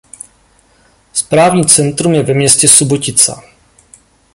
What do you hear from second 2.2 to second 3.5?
ve městě Subotica.